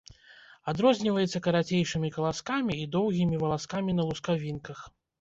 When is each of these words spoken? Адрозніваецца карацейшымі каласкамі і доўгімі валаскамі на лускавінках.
Адрозніваецца 0.71 1.43
карацейшымі 1.49 2.13
каласкамі 2.17 2.81
і 2.87 2.91
доўгімі 2.99 3.35
валаскамі 3.45 3.91
на 4.03 4.11
лускавінках. 4.13 4.79